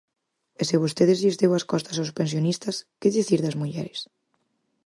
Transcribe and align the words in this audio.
E 0.61 0.63
se 0.69 0.81
vostede 0.83 1.19
lles 1.21 1.39
deu 1.41 1.51
as 1.55 1.67
costas 1.71 1.97
aos 1.97 2.13
pensionistas, 2.19 2.75
¿que 2.99 3.13
dicir 3.17 3.39
das 3.43 3.59
mulleres? 3.61 3.99